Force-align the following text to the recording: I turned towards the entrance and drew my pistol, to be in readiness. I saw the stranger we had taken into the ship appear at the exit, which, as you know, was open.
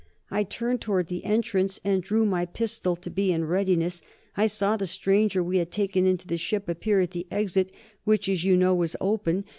I 0.31 0.41
turned 0.41 0.81
towards 0.81 1.09
the 1.09 1.23
entrance 1.25 1.79
and 1.83 2.01
drew 2.01 2.25
my 2.25 2.47
pistol, 2.47 2.95
to 2.95 3.09
be 3.11 3.31
in 3.31 3.45
readiness. 3.45 4.01
I 4.35 4.47
saw 4.47 4.75
the 4.75 4.87
stranger 4.87 5.43
we 5.43 5.59
had 5.59 5.69
taken 5.69 6.07
into 6.07 6.25
the 6.25 6.37
ship 6.37 6.67
appear 6.67 7.01
at 7.01 7.11
the 7.11 7.27
exit, 7.29 7.71
which, 8.03 8.27
as 8.27 8.43
you 8.43 8.57
know, 8.57 8.73
was 8.73 8.95
open. 8.99 9.43